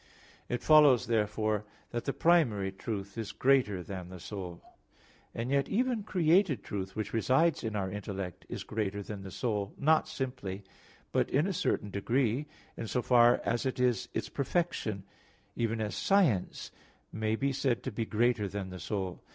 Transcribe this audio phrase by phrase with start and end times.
[0.49, 4.63] It follows, therefore, that the primary truth is greater than the soul.
[5.31, 9.75] And yet, even created truth, which resides in our intellect, is greater than the soul,
[9.77, 10.63] not simply,
[11.11, 15.03] but in a certain degree, in so far as it is its perfection;
[15.55, 16.71] even as science
[17.13, 19.21] may be said to be greater than the soul.